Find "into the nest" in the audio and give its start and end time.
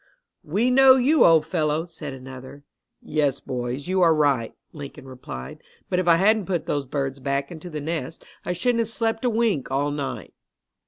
7.51-8.25